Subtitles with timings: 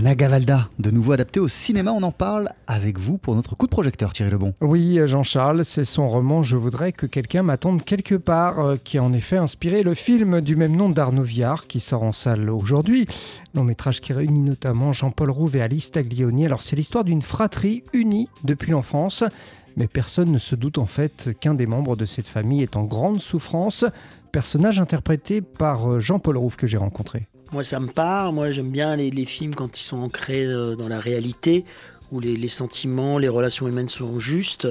[0.00, 3.66] Anna Gavalda, de nouveau adapté au cinéma, on en parle avec vous pour notre coup
[3.66, 4.54] de projecteur, Thierry Lebon.
[4.62, 9.02] Oui, Jean-Charles, c'est son roman Je voudrais que quelqu'un m'attende quelque part, euh, qui a
[9.02, 13.06] en effet inspiré le film du même nom d'Arnaud Viard, qui sort en salle aujourd'hui.
[13.52, 16.46] Long métrage qui réunit notamment Jean-Paul Rouve et Alice Taglioni.
[16.46, 19.22] Alors, c'est l'histoire d'une fratrie unie depuis l'enfance.
[19.76, 22.84] Mais personne ne se doute en fait qu'un des membres de cette famille est en
[22.84, 23.84] grande souffrance.
[24.32, 27.28] Personnage interprété par euh, Jean-Paul Rouve que j'ai rencontré.
[27.52, 28.32] Moi, ça me parle.
[28.32, 31.64] Moi, j'aime bien les, films quand ils sont ancrés euh, dans la réalité,
[32.12, 34.68] où les, sentiments, les relations humaines sont justes.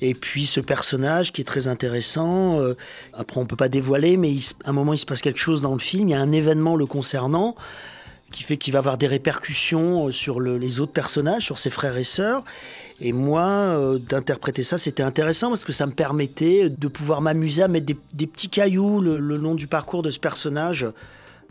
[0.00, 2.74] Et puis ce personnage qui est très intéressant, euh,
[3.12, 5.74] après on peut pas dévoiler, mais à un moment il se passe quelque chose dans
[5.74, 7.54] le film, il y a un événement le concernant
[8.32, 11.96] qui fait qu'il va avoir des répercussions euh, sur les autres personnages, sur ses frères
[11.98, 12.42] et sœurs.
[13.00, 13.76] Et moi,
[14.08, 18.26] d'interpréter ça, c'était intéressant parce que ça me permettait de pouvoir m'amuser à mettre des,
[18.26, 20.86] petits cailloux le, long du parcours de ce personnage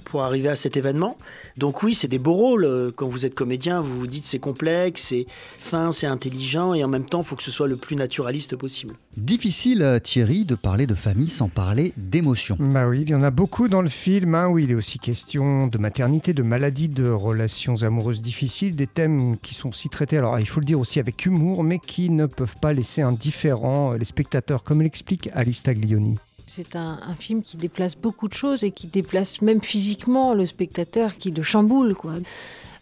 [0.03, 1.17] pour arriver à cet événement.
[1.57, 2.93] Donc oui, c'est des beaux rôles.
[2.95, 5.25] Quand vous êtes comédien, vous vous dites c'est complexe, c'est
[5.57, 8.55] fin, c'est intelligent, et en même temps, il faut que ce soit le plus naturaliste
[8.55, 8.95] possible.
[9.17, 12.55] Difficile, euh, Thierry, de parler de famille sans parler d'émotion.
[12.59, 14.99] Bah oui, il y en a beaucoup dans le film, hein, où il est aussi
[14.99, 20.17] question de maternité, de maladie, de relations amoureuses difficiles, des thèmes qui sont aussi traités,
[20.17, 23.93] alors il faut le dire aussi avec humour, mais qui ne peuvent pas laisser indifférents
[23.93, 26.17] les spectateurs, comme l'explique Alice Taglioni.
[26.53, 31.15] C'est un, film qui déplace beaucoup de choses et qui déplace même physiquement le spectateur,
[31.15, 31.95] qui le chamboule.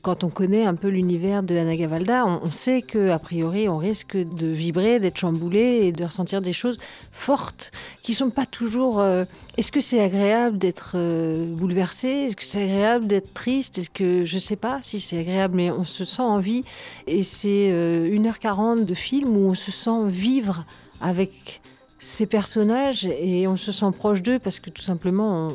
[0.02, 3.78] Quand on connaît un peu l'univers de Anna Gavalda, on, sait que a priori on
[3.78, 6.80] risque de vibrer, d'être chamboulé et de ressentir des choses
[7.12, 7.70] fortes
[8.02, 9.02] qui sont pas toujours.
[9.02, 9.26] Euh,
[9.58, 12.08] est-ce que c'est agréable d'être euh, bouleversé?
[12.08, 13.78] Est-ce que c'est agréable d'être triste?
[13.78, 16.64] Est-ce que je sais pas si c'est agréable, mais on se sent en vie
[17.06, 20.66] et c'est 1h40 euh, de film où on se sent vivre
[21.02, 21.62] avec
[22.00, 25.52] ces personnages et on se sent proche d'eux parce que tout simplement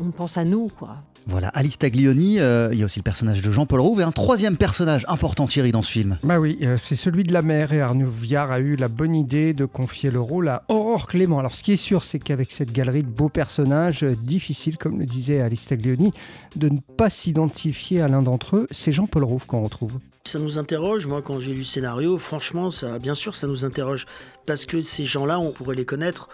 [0.00, 0.98] on, pense à nous quoi.
[1.26, 4.12] Voilà, Alice Taglioni, euh, il y a aussi le personnage de Jean-Paul Rouve et un
[4.12, 6.18] troisième personnage important Thierry dans ce film.
[6.22, 9.14] Bah oui, euh, c'est celui de la mère et Arnaud Viard a eu la bonne
[9.14, 11.38] idée de confier le rôle à Aurore Clément.
[11.38, 14.98] Alors ce qui est sûr, c'est qu'avec cette galerie de beaux personnages, euh, difficile, comme
[14.98, 16.12] le disait Alice Taglioni,
[16.56, 19.92] de ne pas s'identifier à l'un d'entre eux, c'est Jean-Paul Rouve qu'on retrouve.
[20.26, 23.64] Ça nous interroge, moi quand j'ai lu le scénario, franchement, ça, bien sûr, ça nous
[23.64, 24.04] interroge.
[24.44, 26.28] Parce que ces gens-là, on pourrait les connaître,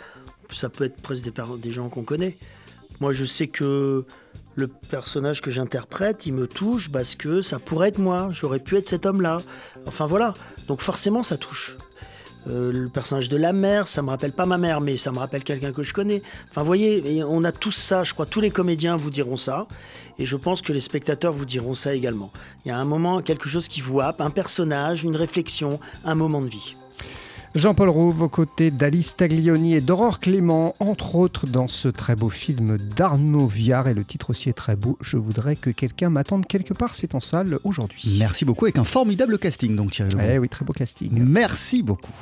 [0.52, 2.36] ça peut être presque des, des gens qu'on connaît.
[3.00, 4.04] Moi, je sais que
[4.60, 8.76] le personnage que j'interprète, il me touche parce que ça pourrait être moi, j'aurais pu
[8.76, 9.42] être cet homme-là.
[9.86, 10.34] Enfin voilà,
[10.68, 11.76] donc forcément ça touche.
[12.46, 15.18] Euh, le personnage de la mère, ça me rappelle pas ma mère, mais ça me
[15.18, 16.22] rappelle quelqu'un que je connais.
[16.48, 19.66] Enfin, voyez, on a tous ça, je crois, tous les comédiens vous diront ça,
[20.18, 22.30] et je pense que les spectateurs vous diront ça également.
[22.64, 26.14] Il y a un moment, quelque chose qui vous happe, un personnage, une réflexion, un
[26.14, 26.76] moment de vie.
[27.56, 32.28] Jean-Paul Rouve aux côtés d'Alice Taglioni et d'Aurore Clément, entre autres dans ce très beau
[32.28, 33.88] film d'Arnaud Viard.
[33.88, 34.96] Et le titre aussi est très beau.
[35.00, 36.94] Je voudrais que quelqu'un m'attende quelque part.
[36.94, 38.16] C'est en salle aujourd'hui.
[38.20, 41.10] Merci beaucoup avec un formidable casting, donc Thierry Eh oui, très beau casting.
[41.12, 42.12] Merci beaucoup.